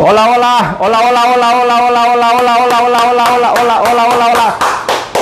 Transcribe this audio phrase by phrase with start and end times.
[0.00, 4.06] Hola, hola, hola, hola, hola, hola, hola, hola, hola, hola, hola, hola, hola, hola, hola,
[4.06, 4.56] hola, hola.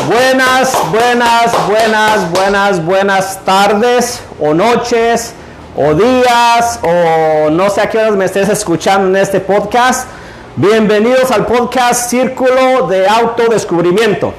[0.07, 5.33] Buenas, buenas, buenas, buenas, buenas tardes o noches
[5.75, 10.09] o días o no sé a qué horas me estés escuchando en este podcast.
[10.57, 14.35] Bienvenidos al podcast Círculo de Autodescubrimiento.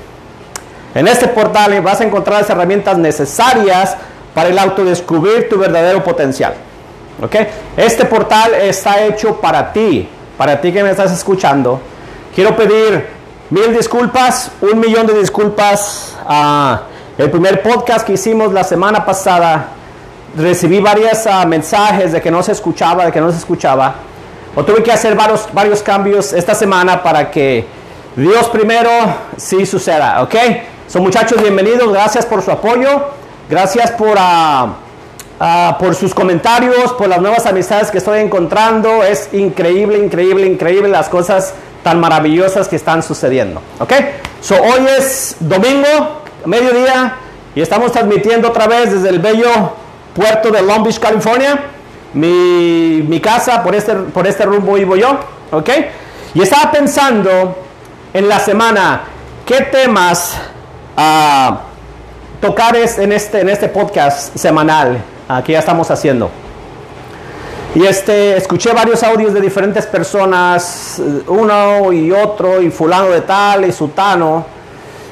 [0.94, 3.98] En este portal vas a encontrar las herramientas necesarias
[4.36, 6.54] para el autodescubrir tu verdadero potencial.
[7.24, 7.36] ¿Ok?
[7.76, 11.82] Este portal está hecho para ti, para ti que me estás escuchando.
[12.34, 13.08] Quiero pedir
[13.50, 16.16] mil disculpas, un millón de disculpas.
[16.26, 16.82] a
[17.18, 19.70] el primer podcast que hicimos la semana pasada,
[20.38, 23.96] recibí varios mensajes de que no se escuchaba, de que no se escuchaba.
[24.56, 27.66] O tuve que hacer varios, cambios esta semana para que
[28.16, 28.90] Dios primero
[29.36, 30.36] sí suceda, ¿ok?
[30.88, 33.10] Son muchachos, bienvenidos, gracias por su apoyo,
[33.50, 34.16] gracias por...
[35.40, 39.04] Ah, por sus comentarios, por las nuevas amistades que estoy encontrando.
[39.04, 43.62] Es increíble, increíble, increíble las cosas tan maravillosas que están sucediendo.
[43.80, 43.94] ¿Ok?
[44.42, 47.18] So, hoy es domingo, mediodía,
[47.54, 49.74] y estamos transmitiendo otra vez desde el bello
[50.16, 51.60] puerto de Long Beach, California.
[52.14, 55.20] Mi, mi casa, por este, por este rumbo vivo yo.
[55.52, 55.70] ¿Ok?
[56.34, 57.64] Y estaba pensando
[58.12, 59.02] en la semana
[59.46, 60.36] qué temas
[60.96, 61.62] ah,
[62.42, 64.98] tocar en este, en este podcast semanal
[65.46, 66.30] que ya estamos haciendo.
[67.76, 73.66] Y este, escuché varios audios de diferentes personas, uno y otro, y fulano de tal,
[73.66, 74.46] y sutano.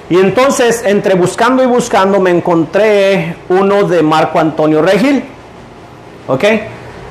[0.09, 5.23] Y entonces, entre buscando y buscando, me encontré uno de Marco Antonio Regil.
[6.27, 6.43] ¿Ok?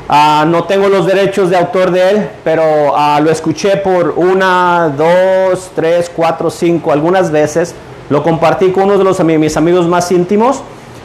[0.09, 4.93] Ah, no tengo los derechos de autor de él, pero ah, lo escuché por una,
[4.97, 7.75] dos, tres, cuatro, cinco, algunas veces.
[8.11, 10.63] Lo compartí con uno de los, mis amigos más íntimos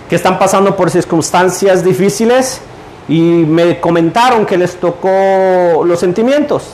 [0.10, 2.62] que están pasando por circunstancias difíciles
[3.08, 6.74] y me comentaron que les tocó los sentimientos.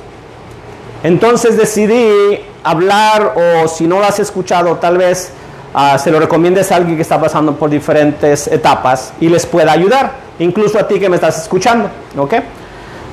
[1.03, 5.31] Entonces decidí hablar o si no lo has escuchado tal vez
[5.75, 9.71] uh, se lo recomiendes a alguien que está pasando por diferentes etapas y les pueda
[9.71, 11.89] ayudar, incluso a ti que me estás escuchando.
[12.17, 12.33] ¿ok?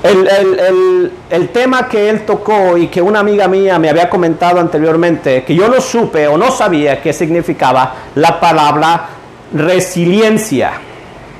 [0.04, 4.59] El, el, el, tema que él tocó y que una amiga mía me había comentado
[4.59, 9.22] anteriormente, que yo no supe o no sabía qué significaba la palabra
[9.53, 10.73] resiliencia.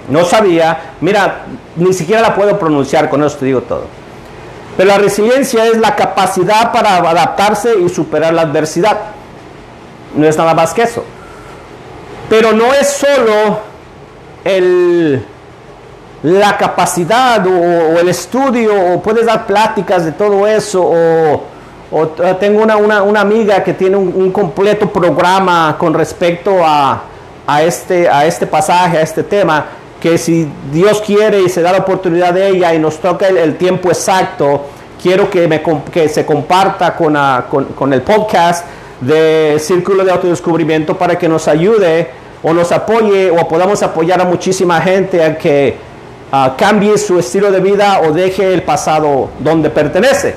[0.09, 1.47] No sabía, mira,
[1.77, 3.87] ni siquiera la puedo pronunciar, con eso te digo todo.
[4.77, 8.99] Pero la resiliencia es la capacidad para adaptarse y superar la adversidad.
[10.15, 11.05] No es nada más que eso.
[12.28, 13.61] Pero no es solo
[14.44, 15.25] el,
[16.23, 21.43] la capacidad o, el estudio, o puedes dar pláticas de todo eso, o,
[22.41, 27.03] tengo una, una, amiga que tiene un completo programa con respecto a,
[27.47, 29.66] a este, a este pasaje, a este tema,
[30.00, 33.56] que si Dios quiere y se da la oportunidad de ella y nos toca el,
[33.56, 34.66] tiempo exacto,
[35.00, 37.16] quiero que, me, que se comparta con,
[37.76, 38.66] con, el podcast
[39.00, 42.10] de Círculo de Autodescubrimiento para que nos ayude
[42.42, 45.76] o nos apoye o podamos apoyar a muchísima gente a que
[46.32, 50.34] ah, cambie su estilo de vida o deje el pasado donde pertenece,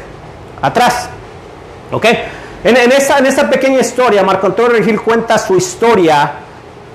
[0.61, 1.09] atrás.
[1.91, 2.05] ¿Ok?
[2.63, 6.44] En, en, esta, en esta pequeña historia, Marco Antonio Regil cuenta su historia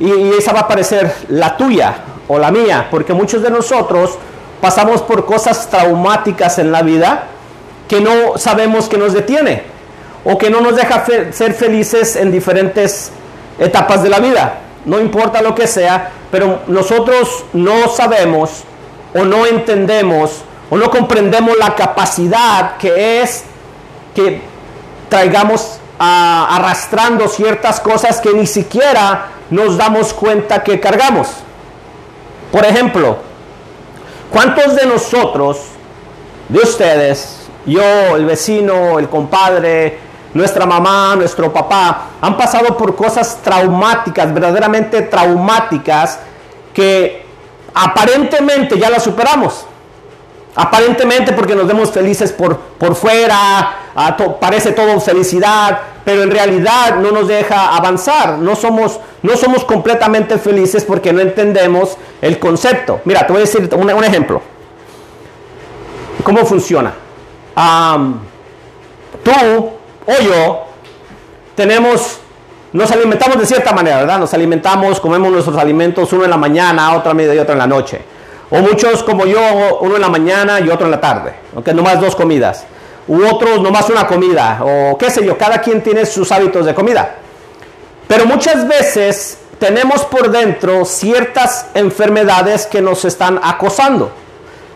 [0.00, 1.94] y, esa va a parecer la tuya
[2.26, 4.18] o la mía, porque muchos de nosotros
[4.60, 7.24] pasamos por cosas traumáticas en la vida
[7.86, 9.62] que no sabemos que nos detiene
[10.24, 13.10] o que no nos deja ser felices en diferentes
[13.58, 14.60] etapas de la vida.
[14.84, 18.64] No importa lo que sea, pero nosotros no sabemos
[19.14, 23.44] o no entendemos o no comprendemos la capacidad que es
[24.14, 24.40] que
[25.08, 31.28] traigamos arrastrando ciertas cosas que ni siquiera nos damos cuenta que cargamos.
[32.52, 33.18] Por ejemplo,
[34.30, 35.58] ¿cuántos de nosotros,
[36.48, 39.98] de ustedes, yo, el vecino, el compadre,
[40.34, 46.20] nuestra mamá, nuestro papá, han pasado por cosas traumáticas, verdaderamente traumáticas,
[46.72, 47.24] que
[47.74, 49.66] aparentemente ya las superamos?
[50.56, 53.76] Aparentemente porque nos vemos felices por, por fuera,
[54.40, 55.80] parece todo felicidad,
[56.10, 58.38] pero en realidad no nos deja avanzar.
[58.38, 63.00] No somos, no somos completamente felices porque no entendemos el concepto.
[63.04, 64.42] Mira, te voy a decir un, ejemplo.
[66.24, 66.92] ¿Cómo funciona?
[69.22, 69.30] tú
[70.06, 70.64] o yo
[71.54, 72.18] tenemos,
[72.72, 74.18] nos alimentamos de cierta manera, ¿verdad?
[74.18, 77.68] Nos alimentamos, comemos nuestros alimentos uno en la mañana, otro a y otro en la
[77.68, 78.00] noche.
[78.50, 82.00] O muchos como yo, uno en la mañana y otro en la tarde, aunque nomás
[82.00, 82.66] dos comidas.
[83.10, 86.76] U otros nomás una comida, o qué sé yo, cada quien tiene sus hábitos de
[86.76, 87.16] comida.
[88.06, 94.12] Pero muchas veces tenemos por dentro ciertas enfermedades que nos están acosando.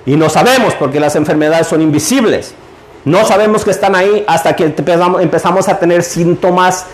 [0.04, 2.56] Y no sabemos porque las enfermedades son invisibles.
[3.04, 6.86] No sabemos que están ahí hasta que empezamos, a tener síntomas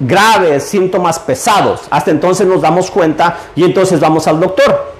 [0.00, 1.82] graves, síntomas pesados.
[1.88, 4.92] Hasta entonces nos damos cuenta y entonces vamos al doctor.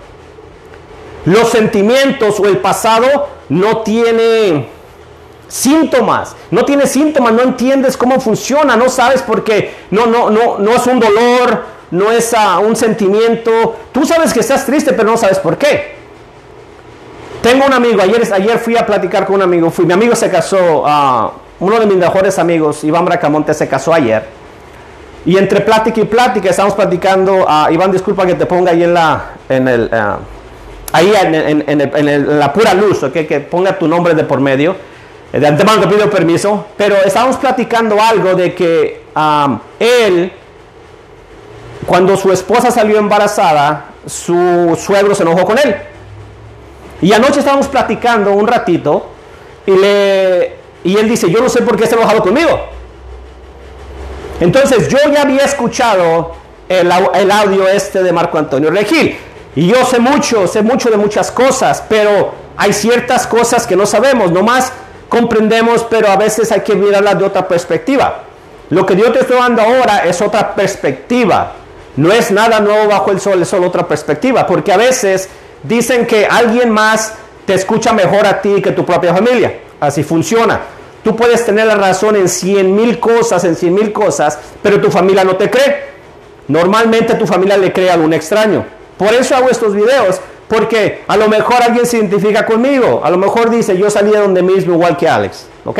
[1.25, 4.79] Los sentimientos o el pasado no tiene
[5.50, 10.58] síntomas, no tiene síntomas, no entiendes cómo funciona, no sabes por qué, no, no, no,
[10.58, 13.76] no es un dolor, no es uh, un sentimiento.
[13.93, 15.99] Tú sabes que estás triste, pero no sabes por qué.
[17.43, 20.31] Tengo un amigo, ayer, ayer fui a platicar con un amigo, fui, mi amigo se
[20.31, 24.25] casó, uh, uno de mis mejores amigos, Iván Bracamonte, se casó ayer.
[25.26, 28.94] Y entre plática y plática estamos platicando, uh, Iván, disculpa que te ponga ahí en
[28.94, 29.91] la, en el,
[30.93, 34.90] ahí en, en, en, en, la pura luz, que ponga tu nombre de por medio.
[35.32, 39.05] De antemano te pido permiso, pero estábamos platicando algo de que
[39.79, 40.32] él,
[41.87, 45.77] cuando su esposa salió embarazada, su suegro se enojó con él.
[47.00, 49.06] Y anoche estábamos platicando un ratito
[49.67, 52.67] y, le, y él dice, yo no sé por qué está enojado conmigo.
[54.41, 56.32] Entonces yo ya había escuchado
[56.69, 59.17] el, el audio este de Marco Antonio Regil.
[59.55, 63.87] Y yo sé mucho, sé mucho de muchas cosas, pero hay ciertas cosas que no
[63.87, 64.31] sabemos.
[64.31, 64.73] Nomás
[65.11, 68.23] comprendemos, pero a veces hay que mirarla de otra perspectiva.
[68.71, 71.53] Lo que Dios te está dando ahora es otra perspectiva.
[71.97, 74.47] No es nada nuevo bajo el sol, es solo otra perspectiva.
[74.47, 75.29] Porque a veces
[75.62, 77.15] dicen que alguien más
[77.45, 79.59] te escucha mejor a ti que tu propia familia.
[79.81, 80.61] Así funciona.
[81.03, 84.91] Tú puedes tener la razón en cien mil cosas, en cien mil cosas, pero tu
[84.91, 85.91] familia no te cree.
[86.47, 88.65] Normalmente tu familia le cree a un extraño.
[88.97, 93.00] Por eso hago estos videos, porque a lo mejor alguien se identifica conmigo.
[93.05, 95.47] A lo mejor dice, yo salí de donde mismo igual que Alex.
[95.64, 95.79] ¿Ok?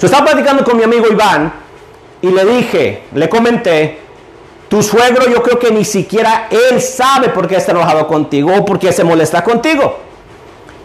[0.00, 1.52] Yo estaba platicando con mi amigo Iván
[2.20, 4.00] y le dije, le comenté,
[4.68, 8.64] tu suegro yo creo que ni siquiera él sabe por qué está enojado contigo o
[8.64, 9.98] por qué se molesta contigo.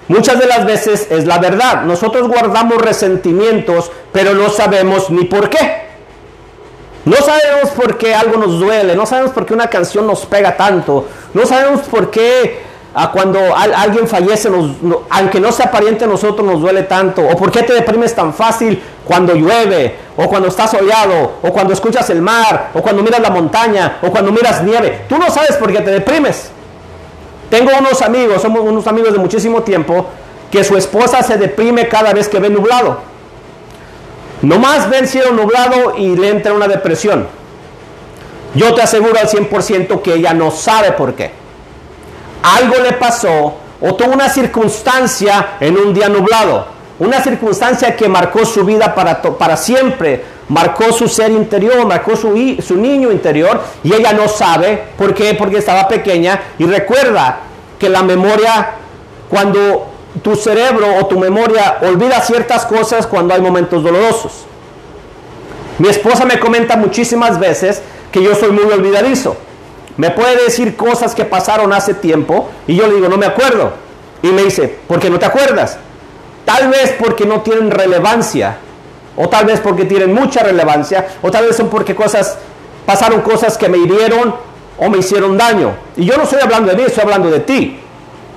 [0.07, 1.81] Muchas de las veces es la verdad.
[1.85, 5.88] Nosotros guardamos resentimientos, pero no sabemos ni por qué.
[7.05, 10.57] No sabemos por qué algo nos duele, no sabemos por qué una canción nos pega
[10.57, 12.61] tanto, no sabemos por qué
[12.93, 14.49] ah, cuando alguien fallece,
[15.09, 18.33] aunque no sea pariente a nosotros, nos duele tanto, o por qué te deprimes tan
[18.33, 23.21] fácil cuando llueve, o cuando estás soleado, o cuando escuchas el mar, o cuando miras
[23.21, 25.05] la montaña, o cuando miras nieve.
[25.07, 26.51] Tú no sabes por qué te deprimes.
[27.49, 30.05] Tengo unos amigos, somos unos amigos de muchísimo tiempo,
[30.51, 33.08] que su esposa se deprime cada vez que ve nublado.
[34.41, 37.27] Nomás ve el cielo nublado y le entra una depresión.
[38.55, 41.31] Yo te aseguro al 100% que ella no sabe por qué.
[42.41, 46.67] Algo le pasó o tuvo una circunstancia en un día nublado.
[46.99, 50.23] Una circunstancia que marcó su vida para, para siempre.
[50.49, 55.35] Marcó su ser interior, marcó su, su niño interior y ella no sabe por qué,
[55.35, 56.41] porque estaba pequeña.
[56.57, 57.41] Y recuerda
[57.77, 58.71] que la memoria,
[59.29, 59.88] cuando
[60.21, 64.45] tu cerebro o tu memoria olvida ciertas cosas cuando hay momentos dolorosos.
[65.77, 67.81] Mi esposa me comenta muchísimas veces
[68.11, 69.37] que yo soy muy olvidadizo.
[69.97, 73.73] Me puede decir cosas que pasaron hace tiempo y yo le digo, no me acuerdo.
[74.21, 75.77] Y me dice, ¿por qué no te acuerdas?
[76.45, 78.57] Tal vez porque no tienen relevancia,
[79.15, 82.37] o tal vez porque tienen mucha relevancia, o tal vez son porque cosas
[82.85, 84.33] pasaron cosas que me hirieron
[84.77, 85.73] o me hicieron daño.
[85.95, 87.79] Y yo no estoy hablando de mí, estoy hablando de ti.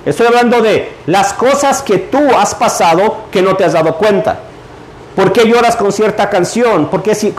[0.05, 4.39] Estoy hablando de las cosas que tú has pasado que no te has dado cuenta.
[5.15, 6.87] ¿Por qué lloras con cierta canción?
[6.87, 7.33] ¿Por qué,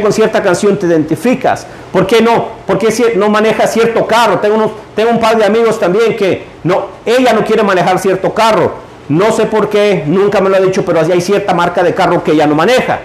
[0.00, 1.66] con cierta canción te identificas?
[1.92, 2.46] ¿Por qué no?
[2.66, 4.38] ¿Por qué no manejas cierto carro?
[4.38, 8.72] Tengo un par de amigos también que no, ella no quiere manejar cierto carro.
[9.08, 12.22] No sé por qué, nunca me lo ha dicho, pero hay cierta marca de carro
[12.22, 13.00] que ella no maneja.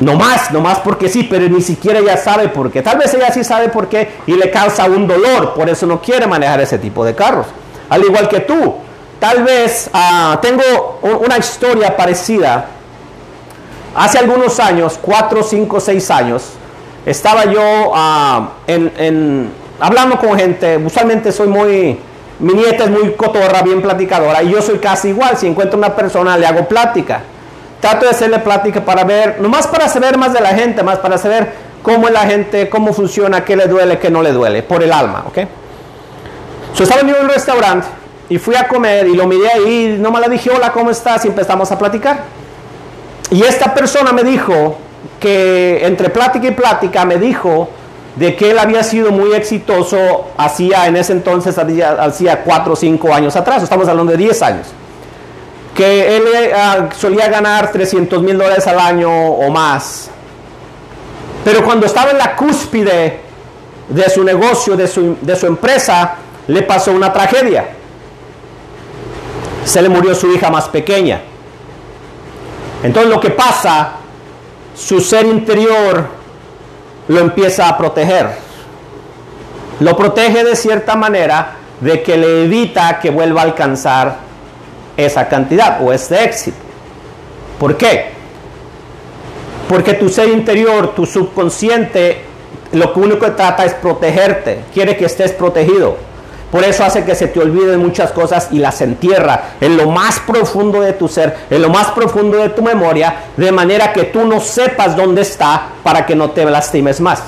[0.00, 2.82] No más, no más porque sí, pero ni siquiera ella sabe por qué.
[2.82, 6.00] Tal vez ella sí sabe por qué y le causa un dolor, por eso no
[6.00, 7.46] quiere manejar ese tipo de carros.
[7.88, 8.74] Al igual que tú,
[9.18, 12.66] tal vez uh, tengo una historia parecida.
[13.94, 16.50] Hace algunos años, cuatro, cinco, seis años,
[17.06, 17.92] estaba yo
[18.66, 19.50] en, en,
[19.80, 20.76] hablando con gente.
[20.76, 21.98] Usualmente soy muy,
[22.38, 25.38] mi nieta es muy cotorra, bien platicadora, y yo soy casi igual.
[25.38, 27.22] Si encuentro una persona, le hago plática
[27.80, 31.18] trato de hacerle plática para ver, nomás para saber más de la gente, más para
[31.18, 31.52] saber
[31.82, 34.92] cómo es la gente, cómo funciona, qué le duele, qué no le duele, por el
[34.92, 35.38] alma, ¿ok?
[36.74, 37.86] So, estaba en un restaurante
[38.28, 41.24] y fui a comer y lo miré ahí, nomás le dije, hola, ¿cómo estás?
[41.24, 42.24] Y empezamos a platicar.
[43.30, 44.76] Y esta persona me dijo
[45.20, 47.70] que entre plática y plática me dijo
[48.16, 52.76] de que él había sido muy exitoso hacía en ese entonces, hacía, hacía 4 o
[52.76, 54.66] 5 años atrás, estamos hablando de 10 años
[55.76, 60.10] que él uh, solía ganar 300 mil dólares al año o más.
[61.44, 63.20] Pero cuando estaba en la cúspide
[63.88, 66.14] de su negocio, de su, de su empresa,
[66.48, 67.68] le pasó una tragedia.
[69.64, 71.20] Se le murió su hija más pequeña.
[72.82, 73.92] Entonces lo que pasa,
[74.74, 76.08] su ser interior
[77.08, 78.30] lo empieza a proteger.
[79.80, 84.25] Lo protege de cierta manera de que le evita que vuelva a alcanzar
[84.96, 86.58] esa cantidad o ese éxito.
[87.58, 88.10] ¿Por qué?
[89.68, 92.22] Porque tu ser interior, tu subconsciente,
[92.72, 95.96] lo único que trata es protegerte, quiere que estés protegido.
[96.50, 100.20] Por eso hace que se te olviden muchas cosas y las entierra en lo más
[100.20, 104.24] profundo de tu ser, en lo más profundo de tu memoria, de manera que tú
[104.24, 107.22] no sepas dónde está para que no te lastimes más.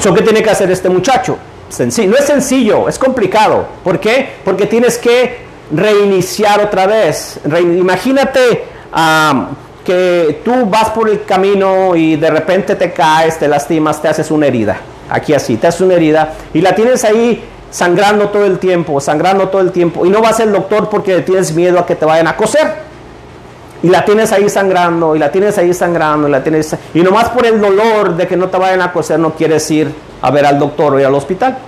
[0.00, 1.38] ¿So qué tiene que hacer este muchacho?
[1.72, 2.10] Sencillo.
[2.10, 3.66] No es sencillo, es complicado.
[3.82, 4.28] ¿Por qué?
[4.44, 5.38] Porque tienes que
[5.74, 7.40] reiniciar otra vez.
[7.62, 8.64] imagínate
[9.82, 14.30] que tú vas por el camino y de repente te caes, te lastimas, te haces
[14.30, 18.58] una herida aquí así, te haces una herida y la tienes ahí sangrando todo el
[18.58, 21.96] tiempo, sangrando todo el tiempo y no vas al doctor porque tienes miedo a que
[21.96, 22.92] te vayan a coser.
[23.82, 26.76] Y la tienes ahí sangrando, y la tienes ahí sangrando, y la tienes...
[26.94, 29.92] Y nomás por el dolor de que no te vayan a coser no quieres ir
[30.22, 31.58] a ver al doctor o al hospital.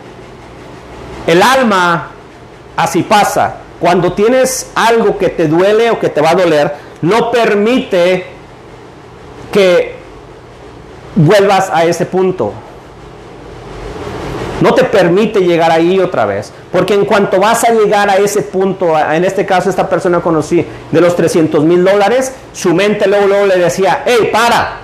[1.26, 2.10] El alma
[2.76, 3.56] así pasa.
[3.80, 8.26] Cuando tienes algo que te duele o que te va a doler, no permite
[9.52, 9.96] que
[11.16, 12.54] vuelvas a ese punto
[14.64, 16.50] no te permite llegar ahí otra vez.
[16.72, 20.64] Porque en cuanto vas a llegar a ese punto, en este caso esta persona conocí
[20.90, 24.78] de los 300 mil dólares, su mente luego, luego le decía, hey, para,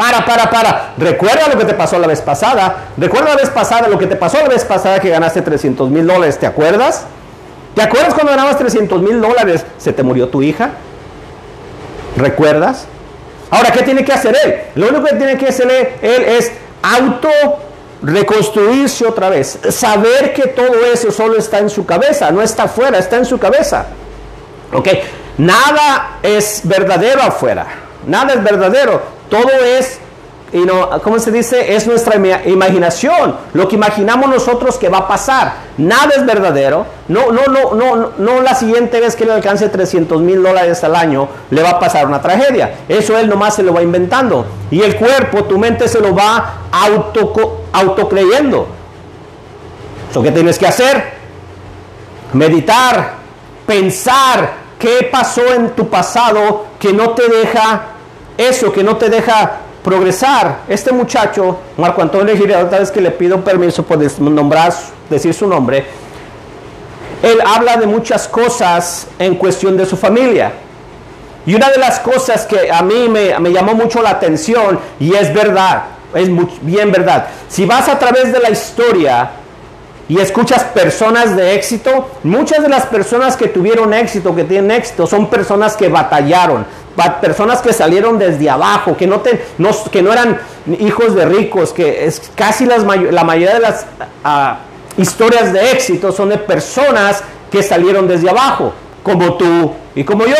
[0.00, 0.94] para, para, para.
[0.96, 2.86] Recuerda lo que te pasó la vez pasada.
[2.96, 6.06] Recuerda la vez pasada, lo que te pasó la vez pasada que ganaste 300 mil
[6.06, 6.38] dólares.
[6.38, 7.04] ¿Te acuerdas?
[7.74, 9.66] ¿Te acuerdas cuando ganabas 300 mil dólares?
[9.76, 10.70] ¿Se te murió tu hija?
[12.16, 12.86] ¿Recuerdas?
[13.50, 14.60] Ahora, ¿qué tiene que hacer él?
[14.74, 16.50] Lo único que tiene que hacer él es
[16.82, 17.28] auto
[18.00, 22.96] reconstruirse otra vez, saber que todo eso solo está en su cabeza, no está afuera,
[22.96, 23.84] está en su cabeza.
[24.72, 24.88] ¿Ok?
[25.36, 27.66] Nada es verdadero afuera,
[28.06, 30.00] nada es verdadero, todo es
[31.02, 31.74] ¿cómo se dice?
[31.74, 35.54] Es nuestra imaginación, lo que imaginamos nosotros que va a pasar.
[35.78, 36.86] Nada es verdadero.
[37.08, 40.96] No, no, no, no, no la siguiente vez que le alcance 300 mil dólares al
[40.96, 42.80] año le va a pasar una tragedia.
[42.88, 44.46] Eso él nomás se lo va inventando.
[44.70, 48.66] Y el cuerpo, tu mente se lo va auto, autocreyendo.
[50.10, 51.20] ¿Eso qué tienes que hacer?
[52.32, 53.14] Meditar,
[53.66, 57.82] pensar qué pasó en tu pasado que no te deja
[58.48, 60.60] eso, que no te deja progresar.
[60.68, 64.72] Este muchacho, Marco Antonio Girado, tal vez que le pido permiso por nombrar,
[65.08, 65.84] decir su nombre,
[67.22, 70.52] él habla de muchas cosas en cuestión de su familia.
[71.46, 75.14] Y una de las cosas que a mí me, me llamó mucho la atención, y
[75.14, 76.28] es verdad, es
[76.62, 79.30] bien verdad, si vas a través de la historia
[80.08, 85.06] y escuchas personas de éxito, muchas de las personas que tuvieron éxito, que tienen éxito,
[85.06, 86.66] son personas que batallaron,
[87.08, 89.22] personas que salieron desde abajo, que no,
[89.90, 90.40] que no eran
[90.78, 93.86] hijos de ricos, que es casi las, la mayoría de las
[94.24, 94.58] ah,
[94.96, 100.34] historias de éxito son de personas que salieron desde abajo, como tú y como yo.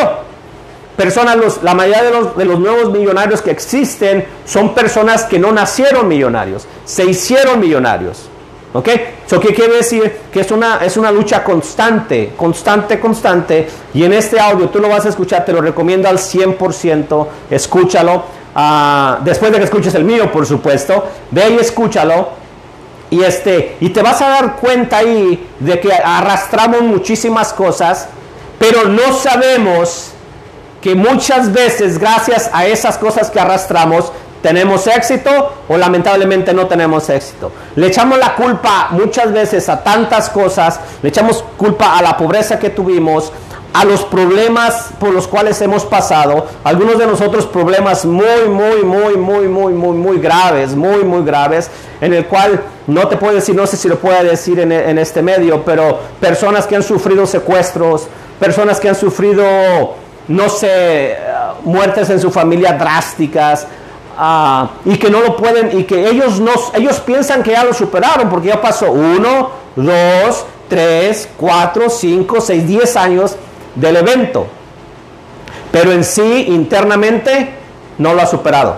[0.96, 5.38] Personas, los, la mayoría de los, de los nuevos millonarios que existen son personas que
[5.38, 8.29] no nacieron millonarios, se hicieron millonarios.
[8.72, 8.88] ¿Ok?
[9.26, 10.18] ¿Eso qué quiere decir?
[10.32, 13.68] Que es una, es una lucha constante, constante, constante.
[13.92, 17.26] Y en este audio tú lo vas a escuchar, te lo recomiendo al 100%.
[17.50, 18.24] Escúchalo.
[18.54, 21.04] Ah, después de que escuches el mío, por supuesto.
[21.32, 22.40] Ve y escúchalo.
[23.10, 28.06] Y, este, y te vas a dar cuenta ahí de que arrastramos muchísimas cosas,
[28.56, 30.12] pero no sabemos
[30.80, 37.08] que muchas veces, gracias a esas cosas que arrastramos, tenemos éxito o lamentablemente no tenemos
[37.08, 37.52] éxito.
[37.76, 42.58] Le echamos la culpa muchas veces a tantas cosas, le echamos culpa a la pobreza
[42.58, 43.32] que tuvimos,
[43.72, 49.16] a los problemas por los cuales hemos pasado, algunos de nosotros problemas muy, muy, muy,
[49.16, 51.70] muy, muy, muy, muy graves, muy, muy graves,
[52.00, 54.98] en el cual no te puedo decir, no sé si lo puedo decir en, en
[54.98, 58.08] este medio, pero personas que han sufrido secuestros,
[58.40, 59.44] personas que han sufrido,
[60.26, 61.16] no sé,
[61.62, 63.66] muertes en su familia drásticas,
[64.22, 67.72] Ah, y que no lo pueden y que ellos no ellos piensan que ya lo
[67.72, 73.34] superaron porque ya pasó uno, dos, tres, cuatro, cinco, seis, diez años
[73.74, 74.46] del evento.
[75.72, 77.48] Pero en sí, internamente,
[77.96, 78.76] no lo ha superado.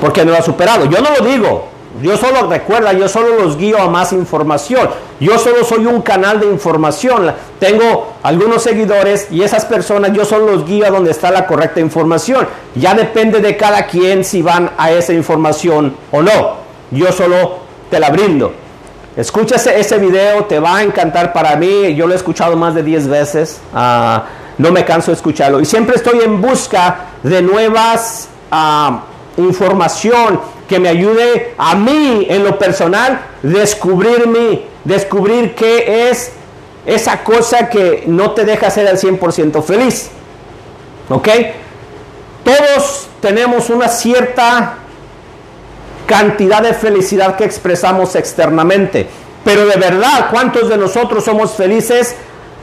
[0.00, 0.84] porque no lo ha superado?
[0.84, 1.68] Yo no lo digo,
[2.00, 4.88] yo solo recuerda, yo solo los guío a más información.
[5.20, 7.32] Yo solo soy un canal de información.
[7.58, 11.80] Tengo algunos seguidores y esas personas yo solo los guío a donde está la correcta
[11.80, 12.48] información.
[12.74, 16.56] Ya depende de cada quien si van a esa información o no.
[16.90, 17.58] Yo solo
[17.90, 18.52] te la brindo.
[19.14, 21.94] Escucha ese, video, te va a encantar para mí.
[21.94, 23.60] Yo lo he escuchado más de 10 veces.
[23.74, 24.24] Ah,
[24.56, 25.60] no me canso de escucharlo.
[25.60, 29.02] Y siempre estoy en busca de nuevas ah,
[29.36, 30.40] información
[30.72, 36.32] que me ayude a mí en lo personal descubrir mí, descubrir qué es
[36.86, 40.08] esa cosa que no te deja ser al 100% feliz.
[41.10, 41.28] ¿Ok?
[42.42, 44.78] Todos tenemos una cierta
[46.06, 49.06] cantidad de felicidad que expresamos externamente,
[49.44, 52.16] pero de verdad, ¿cuántos de nosotros somos felices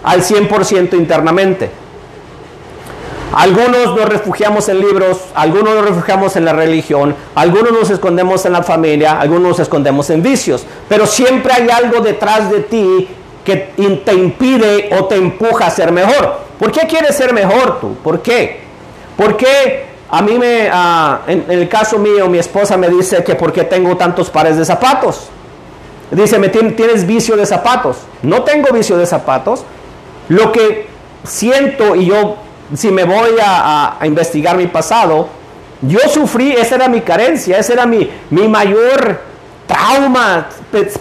[0.03, 1.69] al 100% internamente?
[3.33, 8.53] Algunos nos refugiamos en libros, algunos nos refugiamos en la religión, algunos nos escondemos en
[8.53, 13.07] la familia, algunos nos escondemos en vicios, pero siempre hay algo detrás de ti
[13.45, 13.55] que
[14.03, 16.39] te impide o te empuja a ser mejor.
[16.57, 17.95] ¿Por qué quieres ser mejor tú?
[18.03, 18.61] ¿Por qué?
[19.15, 23.35] ¿Por qué a mí me, ah, en, el caso mío, mi esposa me dice que
[23.35, 25.29] porque tengo tantos pares de zapatos.
[26.09, 27.97] Dice, me tienes vicio de zapatos.
[28.23, 29.63] No tengo vicio de zapatos.
[30.29, 30.87] Lo que
[31.23, 32.37] siento y yo
[32.75, 35.27] si me voy a, investigar mi pasado,
[35.81, 39.21] yo sufrí, esa era mi carencia, ese era mi, mi mayor
[39.65, 40.47] trauma,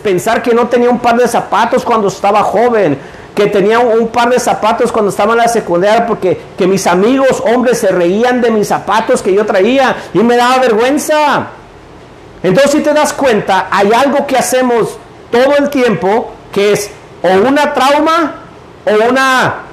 [0.03, 2.99] pensar que no tenía un par de zapatos cuando estaba joven,
[3.35, 7.41] que tenía un, par de zapatos cuando estaba en la secundaria porque que mis amigos
[7.47, 11.47] hombres se reían de mis zapatos que yo traía y me daba vergüenza.
[12.43, 14.99] Entonces si te das cuenta, hay algo que hacemos
[15.31, 16.91] todo el tiempo que es
[17.23, 18.43] o una trauma
[18.85, 19.68] o una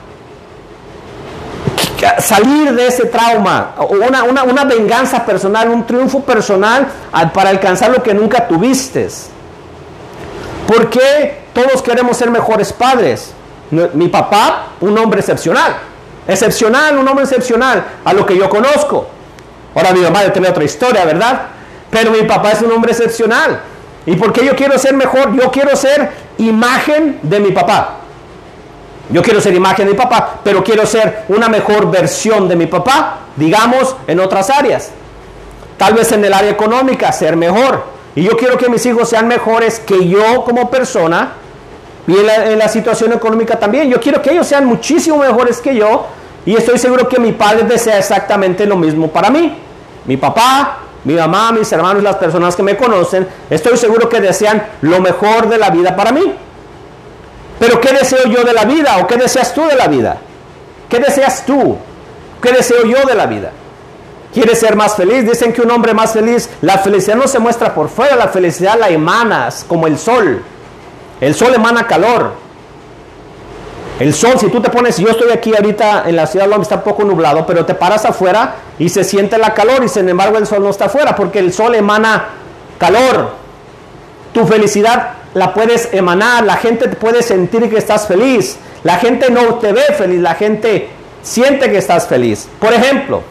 [2.19, 6.87] salir de ese trauma, una, una, venganza personal, un triunfo personal
[7.33, 9.07] para alcanzar lo que nunca tuviste.
[10.67, 13.33] ¿Por qué todos queremos ser mejores padres?
[13.71, 15.75] Mi papá, un hombre excepcional,
[16.27, 19.07] excepcional, un hombre excepcional a lo que yo conozco.
[19.75, 21.47] Ahora mi mamá tiene otra historia, ¿verdad?
[21.89, 23.59] Pero mi papá es un hombre excepcional.
[24.05, 25.35] ¿Y por qué yo quiero ser mejor?
[25.35, 28.04] Yo quiero ser imagen de mi papá.
[29.09, 32.65] Yo quiero ser imagen de mi papá, pero quiero ser una mejor versión de mi
[32.65, 34.91] papá, digamos, en otras áreas.
[35.77, 37.83] Tal vez en el área económica, ser mejor.
[38.15, 41.33] Y yo quiero que mis hijos sean mejores que yo como persona
[42.07, 43.89] y en la, situación económica también.
[43.89, 46.07] Yo quiero que ellos sean muchísimo mejores que yo
[46.45, 49.57] y estoy seguro que mi padre desea exactamente lo mismo para mí.
[50.05, 54.65] Mi papá, mi mamá, mis hermanos, las personas que me conocen, estoy seguro que desean
[54.81, 56.33] lo mejor de la vida para mí.
[57.59, 58.97] Pero ¿qué deseo yo de la vida?
[59.01, 60.17] ¿O qué deseas tú de la vida?
[60.89, 61.77] ¿Qué deseas tú?
[62.41, 63.51] ¿Qué deseo yo de la vida?
[64.33, 65.25] ¿Quieres ser más feliz?
[65.25, 68.77] Dicen que un hombre más feliz, la felicidad no se muestra por fuera, la felicidad
[68.77, 70.43] la emanas como el sol.
[71.21, 72.33] El sol emana calor.
[73.99, 76.75] El sol, si tú te pones, yo estoy aquí ahorita en la ciudad de está
[76.75, 80.37] un poco nublado, pero te paras afuera y se siente la calor y sin embargo
[80.37, 82.25] el sol no está afuera porque el sol emana
[82.77, 83.31] calor.
[84.33, 88.57] Tu felicidad la puedes emanar, la gente puede sentir que estás feliz.
[88.83, 90.87] La gente no te ve feliz, la gente
[91.21, 92.47] siente que estás feliz.
[92.57, 93.21] Por ejemplo,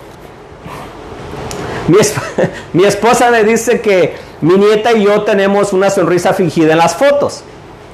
[1.88, 1.96] mi,
[2.74, 6.94] mi esposa me dice que mi nieta y yo tenemos una sonrisa fingida en las
[6.94, 7.42] fotos.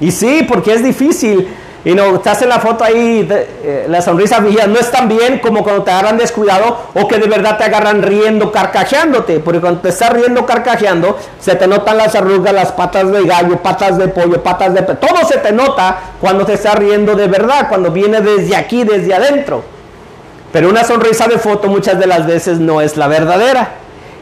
[0.01, 1.47] Y sí, porque es difícil
[1.83, 5.39] y no, estás en la foto ahí, eh, la sonrisa fija, no es tan bien
[5.39, 9.39] como cuando te agarran descuidado o que de verdad te agarran riendo, carcajeándote.
[9.39, 13.57] Porque cuando te estás riendo, carcajeando, se te notan las arrugas, las patas de gallo,
[13.57, 14.81] patas de pollo, patas de...
[14.83, 19.15] Todo se te nota cuando te estás riendo de verdad, cuando viene desde aquí, desde
[19.15, 19.63] adentro.
[20.53, 23.69] Pero una sonrisa de foto muchas de las veces no es la verdadera.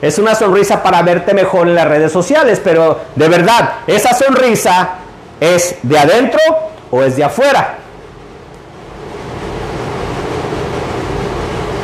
[0.01, 4.91] Es una sonrisa para verte mejor en las redes sociales, pero de verdad, esa sonrisa
[5.41, 6.39] es de adentro
[6.91, 7.77] o es de afuera.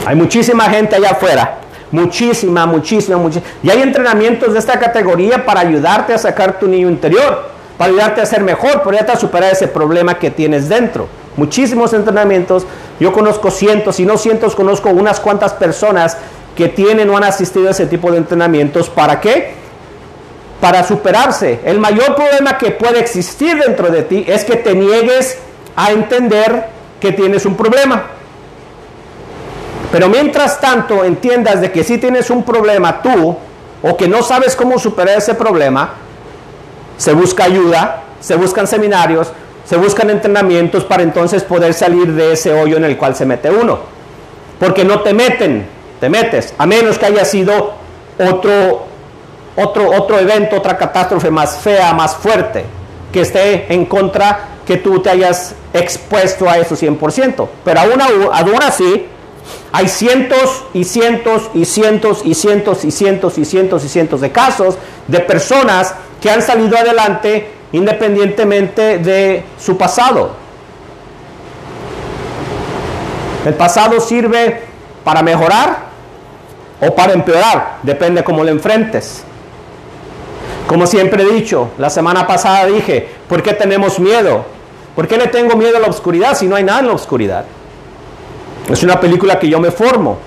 [0.05, 1.57] Hay muchísima gente allá afuera.
[1.91, 3.47] Muchísima, muchísima, muchísima.
[3.63, 8.21] Y hay entrenamientos de esta categoría para ayudarte a sacar tu niño interior, para ayudarte
[8.21, 11.07] a ser mejor, para ayudarte a superar ese problema que tienes dentro.
[11.37, 12.65] Muchísimos entrenamientos.
[12.99, 16.17] Yo conozco cientos, y no cientos, conozco unas cuantas personas
[16.55, 18.89] que tienen o han asistido a ese tipo de entrenamientos.
[18.89, 19.64] ¿Para qué?
[20.59, 21.59] Para superarse.
[21.65, 25.37] El mayor problema que puede existir dentro de ti es que te niegues
[25.75, 26.67] a entender
[26.99, 28.03] que tienes un problema.
[29.91, 33.37] Pero mientras tanto entiendas de que si tienes un problema tú
[33.81, 35.93] o que no sabes cómo superar ese problema,
[36.97, 39.31] se busca ayuda, se buscan seminarios,
[39.65, 43.49] se buscan entrenamientos para entonces poder salir de ese hoyo en el cual se mete
[43.49, 43.79] uno.
[44.59, 45.67] Porque no te meten,
[45.99, 47.73] te metes, a menos que haya sido
[48.17, 48.94] otro
[49.55, 52.65] otro, otro evento, otra catástrofe más fea, más fuerte,
[53.11, 57.47] que esté en contra que tú te hayas expuesto a eso 100%.
[57.63, 59.07] Pero aún, aún así,
[59.71, 64.31] hay cientos y cientos y cientos y cientos y cientos y cientos y cientos de
[64.31, 70.31] casos de personas que han salido adelante independientemente de su pasado.
[73.45, 74.61] El pasado sirve
[75.03, 75.85] para mejorar
[76.81, 79.23] o para empeorar, depende cómo lo enfrentes.
[80.67, 84.45] Como siempre he dicho, la semana pasada dije, ¿por qué tenemos miedo?
[84.95, 87.45] ¿Por qué le tengo miedo a la oscuridad si no hay nada en la oscuridad?
[88.69, 90.17] Es una película que yo me formo.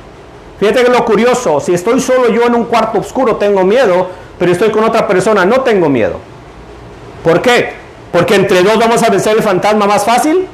[0.61, 4.53] Fíjate que lo curioso, si estoy solo yo en un cuarto oscuro tengo miedo, pero
[4.53, 6.19] estoy con otra persona no tengo miedo.
[7.25, 7.73] ¿Por qué?
[8.13, 10.47] Porque entre dos vamos a vencer el fantasma más fácil.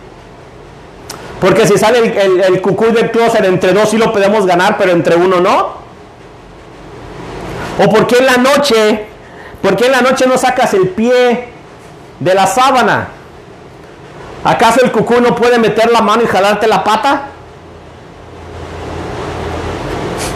[1.40, 4.92] Porque si sale el, el, cucuy del closet, entre dos sí lo podemos ganar, pero
[4.92, 5.84] entre uno no.
[7.84, 9.06] O porque en la noche,
[9.64, 11.48] porque en la noche no sacas el pie
[12.20, 13.08] de la sábana.
[14.44, 17.22] ¿Acaso el cucuy no puede meter la mano y jalarte la pata?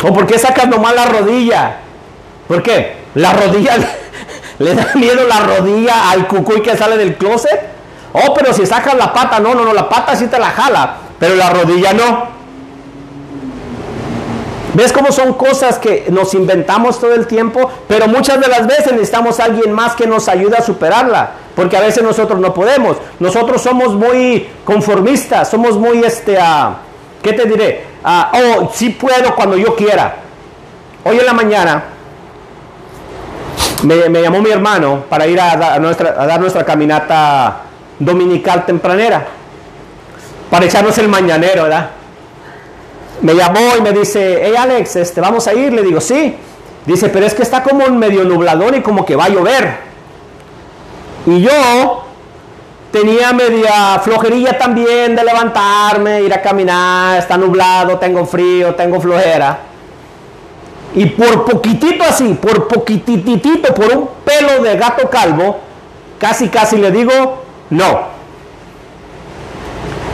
[0.02, 1.76] ¿O por qué sacas nomás la rodilla?
[2.48, 2.96] ¿Por qué?
[3.16, 3.76] La rodilla
[4.60, 7.60] le da miedo la rodilla al cucuy que sale del closet.
[8.14, 10.96] Oh, pero si sacas la pata, no, no, no, la pata sí te la jala,
[11.18, 12.37] pero la rodilla no.
[14.74, 17.70] ¿Ves cómo son cosas que nos inventamos todo el tiempo?
[17.88, 21.76] Pero muchas de las veces necesitamos a alguien más que nos ayude a superarla, porque
[21.76, 22.98] a veces nosotros no podemos.
[23.18, 26.74] Nosotros somos muy conformistas, somos muy, este, uh,
[27.22, 27.84] ¿qué te diré?
[28.04, 30.16] Uh, oh, sí puedo cuando yo quiera.
[31.04, 31.84] Hoy en la mañana
[33.84, 37.62] me, llamó mi hermano para ir a, nuestra, a dar nuestra caminata
[37.98, 39.26] dominical tempranera,
[40.50, 41.90] para echarnos el mañanero, ¿verdad?
[43.22, 46.36] Me llamó y me dice, hey Alex, este, vamos a ir, le digo, sí.
[46.86, 49.76] Dice, pero es que está como un medio nubladón y como que va a llover.
[51.26, 52.04] Y yo
[52.90, 59.58] tenía media flojerilla también de levantarme, ir a caminar, está nublado, tengo frío, tengo flojera.
[60.94, 65.58] Y por poquitito así, por poquititito, por un pelo de gato calvo,
[66.18, 68.17] casi casi le digo, no.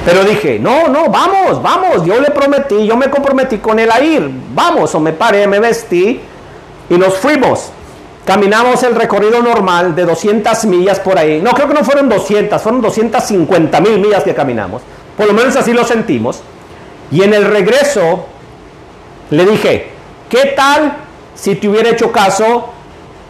[0.04, 4.02] Pero dije, no, no, vamos, vamos, yo le prometí, yo me comprometí con él a
[4.02, 6.20] ir, vamos, o me paré, me vestí
[6.90, 7.70] y nos fuimos.
[8.26, 11.40] Caminamos el recorrido normal de 200 millas por ahí.
[11.42, 14.82] No, creo que no fueron 200, fueron 250 mil millas que caminamos.
[15.16, 16.42] Por lo menos así lo sentimos.
[17.10, 18.26] Y en el regreso
[19.30, 19.90] le dije,
[20.28, 20.96] ¿qué tal
[21.34, 22.70] si te hubiera hecho caso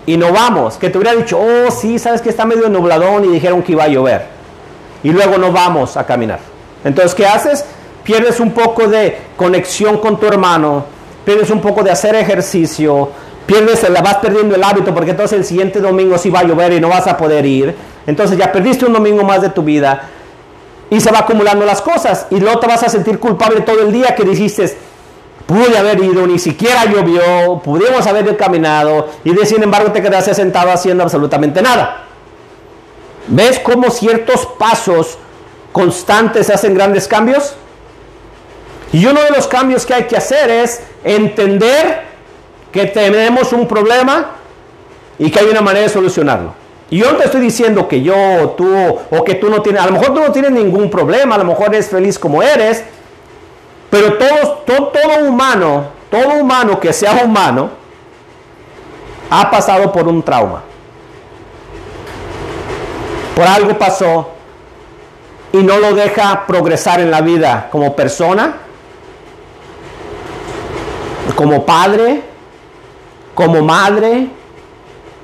[0.07, 0.77] y no vamos?
[0.77, 3.85] Que te hubiera dicho, oh, sí, sabes que está medio nubladón y dijeron que iba
[3.85, 4.27] a llover.
[5.03, 6.54] Y luego no vamos a caminar.
[6.85, 7.65] Entonces, ¿qué haces?
[8.03, 10.85] Pierdes un poco de conexión con tu hermano,
[11.25, 13.09] pierdes un poco de hacer ejercicio,
[13.47, 16.75] pierdes, la vas perdiendo el hábito porque entonces el siguiente domingo sí va a llover
[16.75, 17.75] y no vas a poder ir.
[18.07, 20.11] Entonces ya perdiste un domingo más de tu vida
[20.91, 23.91] y se va acumulando las cosas y luego te vas a sentir culpable todo el
[23.91, 24.77] día que dijiste,
[25.47, 30.35] pude haber ido, ni siquiera llovió, pudimos haber caminado y de sin embargo te quedaste
[30.35, 32.03] sentado haciendo absolutamente nada.
[33.27, 35.19] ¿Ves cómo ciertos pasos
[35.75, 37.57] constantes hacen grandes cambios.
[38.93, 42.05] Y uno de los cambios que hay que hacer es entender
[42.71, 44.37] que tenemos un problema
[45.19, 46.55] y que hay una manera de solucionarlo.
[46.91, 48.73] Y yo no te estoy diciendo que yo, tú
[49.11, 51.45] o que tú no tienes, a lo mejor tú no tienes ningún problema, a lo
[51.45, 52.85] mejor eres feliz como eres,
[53.91, 57.71] pero todo, todo, todo humano, todo humano que sea humano,
[59.29, 60.63] ha pasado por un trauma.
[63.35, 64.34] Por algo pasó,
[65.55, 68.57] y no lo deja progresar en la vida como persona,
[71.37, 72.23] como padre,
[73.37, 74.31] como madre.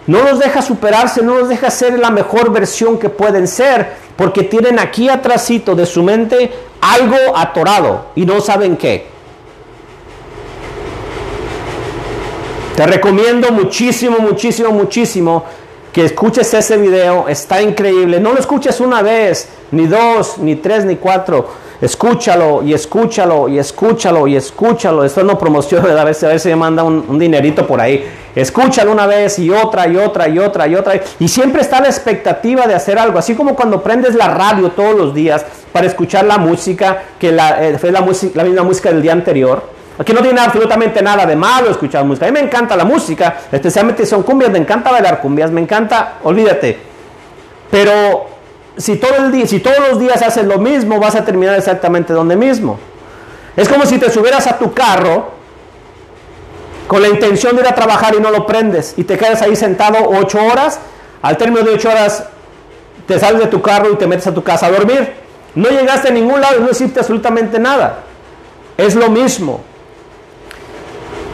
[0.06, 4.44] No los deja superarse, no los deja ser la mejor versión que pueden ser, porque
[4.44, 9.08] tienen aquí atrásito de su mente algo atorado y no saben qué.
[12.76, 15.44] Te recomiendo muchísimo, muchísimo, muchísimo
[15.92, 18.20] que escuches ese video, está increíble.
[18.20, 21.48] No lo escuches una vez, ni dos, ni tres, ni cuatro.
[21.81, 25.03] Escúchalo y escúchalo y escúchalo y escúchalo.
[25.03, 28.07] Esto no promoción, a ver, a ver si me manda un, dinerito por ahí.
[28.35, 31.00] Escúchalo una vez y otra y otra y otra y otra.
[31.18, 33.18] Y siempre está la expectativa de hacer algo.
[33.18, 37.66] Así como cuando prendes la radio todos los días para escuchar la música, que la,
[37.66, 41.36] eh, fue la, la misma música del día anterior Aquí no tiene absolutamente nada de
[41.36, 42.24] malo escuchar música.
[42.24, 46.14] A mí me encanta la música, especialmente son cumbias, me encanta bailar cumbias, me encanta,
[46.22, 46.78] olvídate.
[47.70, 48.26] Pero
[48.78, 52.14] si, todo el día, si todos los días haces lo mismo, vas a terminar exactamente
[52.14, 52.78] donde mismo.
[53.54, 55.32] Es como si te subieras a tu carro
[56.88, 59.54] con la intención de ir a trabajar y no lo prendes y te quedas ahí
[59.54, 60.80] sentado ocho horas.
[61.20, 62.24] Al término de ocho horas
[63.06, 65.12] te sales de tu carro y te metes a tu casa a dormir.
[65.54, 67.98] No llegaste a ningún lado y no hiciste absolutamente nada.
[68.78, 69.68] Es lo mismo.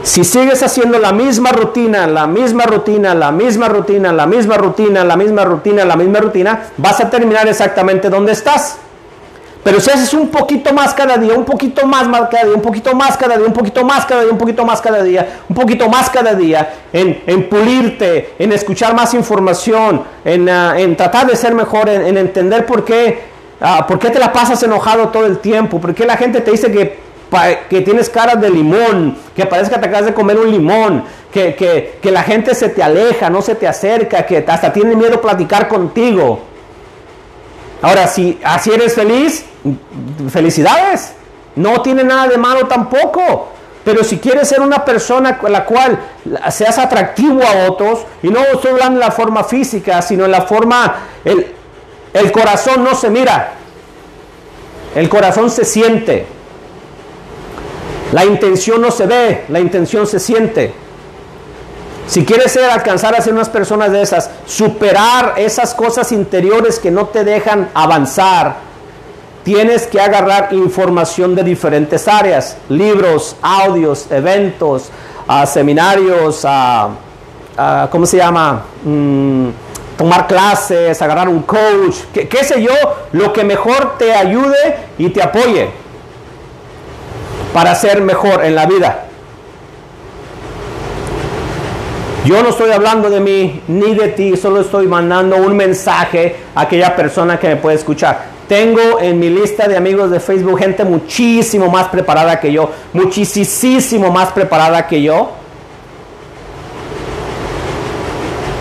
[0.07, 5.03] Si sigues haciendo la misma rutina, la misma rutina, la misma rutina, la misma rutina,
[5.03, 8.79] la misma rutina, la misma rutina, vas a terminar exactamente donde estás.
[9.65, 12.95] Pero si haces un poquito más cada día, un poquito más, cada día, un poquito
[12.95, 15.89] más cada día, un poquito más cada día, un poquito más cada día, un poquito
[15.89, 21.89] más cada día, en, pulirte, en escuchar más información, en, ah, tratar de ser mejor,
[21.89, 23.25] en, entender por qué,
[23.61, 26.53] ah, por qué te la pasas enojado todo el tiempo, por qué la gente te
[26.53, 27.06] dice que,
[27.69, 31.55] que tienes cara de limón, que parece que te acabas de comer un limón, que,
[32.01, 35.69] que la gente se te aleja, no se te acerca, que hasta tiene miedo platicar
[35.69, 36.41] contigo.
[37.83, 39.45] Ahora, si así eres feliz,
[40.31, 41.13] felicidades.
[41.57, 43.49] No tiene nada de malo tampoco.
[43.85, 45.99] Pero si quieres ser una persona con la cual
[46.51, 50.43] seas atractivo a otros, y no estoy hablando en la forma física, sino en la
[50.43, 51.55] forma, el,
[52.13, 53.53] el corazón no se mira,
[54.97, 56.27] el corazón se siente.
[58.13, 60.73] La intención no se ve, la intención se siente.
[62.07, 66.91] Si quieres ser, alcanzar a ser unas personas de esas, superar esas cosas interiores que
[66.91, 68.59] no te dejan avanzar,
[69.43, 74.91] tienes que agarrar información de diferentes áreas, libros, audios, eventos,
[75.29, 78.63] uh, seminarios, uh, ¿cómo se llama?
[78.85, 79.49] Mm,
[79.99, 82.75] tomar clases, agarrar un coach, qué sé yo,
[83.13, 85.86] lo que mejor te ayude y te apoye
[87.53, 89.07] para ser mejor en la vida.
[92.27, 96.63] Yo no estoy hablando de mí ni de ti, solo estoy mandando un mensaje a
[96.63, 98.35] aquella persona que me puede escuchar.
[98.49, 104.11] Tengo en mi lista de amigos de Facebook gente muchísimo más preparada que yo, muchísimo
[104.11, 105.31] más preparada que yo,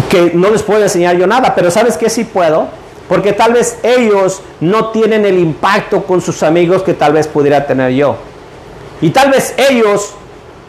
[0.09, 2.67] que no les puedo enseñar yo nada, pero ¿sabes qué sí puedo?
[3.09, 7.65] Porque tal vez ellos no tienen el impacto con sus amigos que tal vez pudiera
[7.65, 8.15] tener yo.
[9.05, 10.15] Y tal vez ellos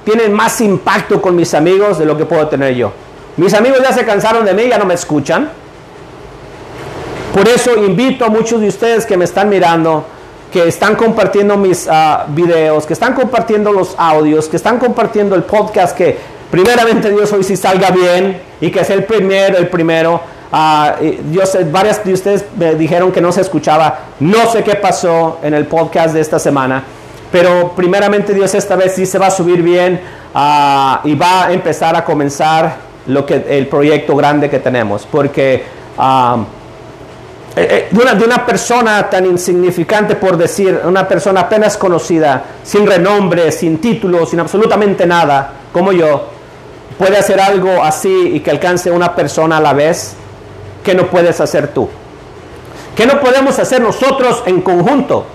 [0.04, 2.92] tienen más impacto con mis amigos de lo que puedo tener yo.
[3.38, 5.48] Mis amigos ya se cansaron de mí, ya no me escuchan.
[7.32, 10.04] Por eso invito a muchos de ustedes que me están mirando,
[10.52, 15.44] que están compartiendo mis ah, videos, que están compartiendo los audios, que están compartiendo el
[15.44, 16.18] podcast, que
[16.50, 20.20] primeramente Dios hoy si salga bien y que sea el primero, el primero.
[20.52, 23.98] Uh, sé, varias de ustedes me dijeron que no se escuchaba.
[24.20, 26.84] No sé qué pasó en el podcast de esta semana.
[27.32, 30.00] Pero primeramente Dios esta vez sí se va a subir bien
[30.34, 35.06] ah, y va a empezar a comenzar lo que, el proyecto grande que tenemos.
[35.10, 35.64] Porque eh,
[37.56, 42.86] eh, de, una, de una persona tan insignificante, por decir, una persona apenas conocida, sin
[42.86, 46.28] renombre, sin título, sin absolutamente nada, como yo,
[46.98, 50.14] puede hacer algo así y que alcance una persona a la vez,
[50.84, 51.88] ¿qué no puedes hacer tú?
[52.94, 55.26] ¿Qué no podemos hacer nosotros en conjunto?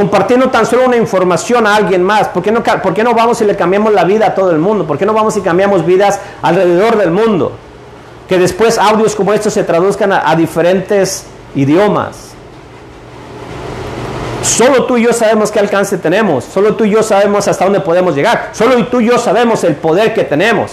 [0.00, 2.28] Compartiendo tan solo una información a alguien más.
[2.28, 4.58] ¿Por qué, no, ¿Por qué no vamos y le cambiamos la vida a todo el
[4.58, 4.86] mundo?
[4.86, 7.52] ¿Por qué no vamos y cambiamos vidas alrededor del mundo?
[8.26, 12.30] Que después audios como estos se traduzcan a diferentes idiomas.
[14.42, 16.44] Solo tú y yo sabemos qué alcance tenemos.
[16.44, 18.52] Solo tú y yo sabemos hasta dónde podemos llegar.
[18.52, 20.70] Solo tú y yo sabemos el poder que tenemos.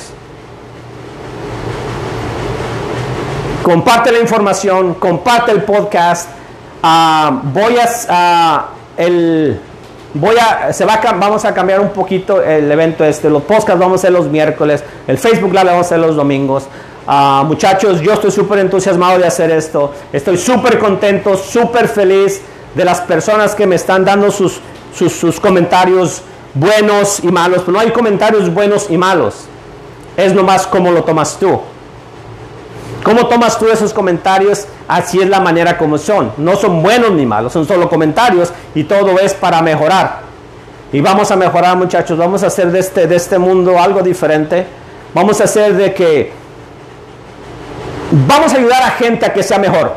[3.61, 6.29] Comparte la información, comparte el podcast.
[6.81, 9.59] Ah, voy a, el,
[10.13, 13.29] voy a, se va vamos a cambiar un poquito el evento este.
[13.29, 14.83] Los podcasts vamos a hacer los miércoles.
[15.07, 16.67] El Facebook Live vamos a hacer los domingos.
[17.07, 19.93] Ah, muchachos, yo estoy súper entusiasmado de hacer esto.
[20.11, 22.41] Estoy súper contento, súper feliz
[22.75, 24.59] de las personas que me están dando sus,
[24.93, 26.21] sus, comentarios
[26.53, 27.61] buenos y malos.
[27.61, 29.45] Pero no hay comentarios buenos y malos.
[30.17, 31.61] Es nomás cómo lo tomas tú.
[33.03, 34.67] ¿Cómo tomas tú esos comentarios?
[34.87, 36.31] Así es la manera como son.
[36.37, 40.21] No son buenos ni malos, son solo comentarios y todo es para mejorar.
[40.91, 44.65] Y vamos a mejorar muchachos, vamos a hacer de este, de este mundo algo diferente.
[45.13, 46.31] Vamos a hacer de que
[48.09, 49.91] Vamos a ayudar a gente a que sea mejor,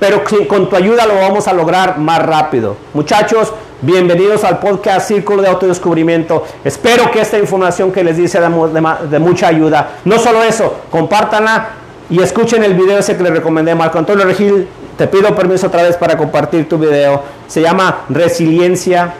[0.00, 2.78] pero con tu ayuda lo vamos a lograr más rápido.
[2.94, 3.52] Muchachos,
[3.82, 6.46] bienvenidos al podcast Círculo de Autodescubrimiento.
[6.64, 9.96] Espero que esta información que les dice de, de, mucha ayuda.
[10.06, 11.68] No solo eso, compártanla
[12.10, 13.74] y escuchen el video ese que les recomendé.
[13.74, 17.22] Marco Antonio Regil, te pido permiso otra vez para compartir tu video.
[17.46, 19.14] Se llama Resiliencia,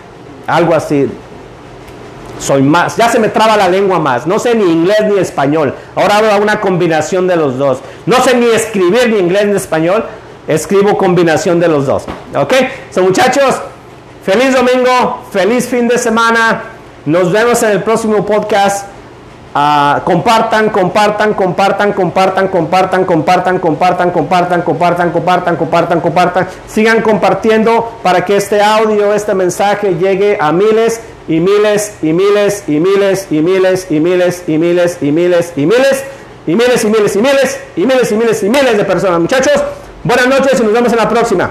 [0.47, 1.09] algo así
[2.43, 2.97] soy más.
[2.97, 4.27] Ya se me traba la lengua más.
[4.27, 5.75] No sé ni inglés ni español.
[5.95, 7.79] Ahora hago una combinación de los dos.
[8.05, 10.05] No sé ni escribir ni inglés ni español.
[10.49, 12.05] Escribo combinación de los dos.
[12.35, 12.53] ¿Ok?
[12.91, 13.61] So muchachos,
[14.25, 16.65] feliz domingo, feliz fin de semana.
[17.07, 18.87] Nos vemos en el próximo podcast.
[19.53, 26.49] Compartan, compartan, compartan, compartan, compartan, compartan, compartan, compartan, compartan, compartan, compartan, compartan.
[26.67, 32.65] Sigan compartiendo para que este audio, este mensaje llegue a miles y miles y miles
[32.67, 35.97] y miles y miles y miles y miles y miles y miles
[36.47, 39.21] y miles y miles y miles y miles y miles y miles de personas.
[39.21, 39.63] Muchachos,
[40.03, 41.51] buenas noches y nos vemos en la próxima.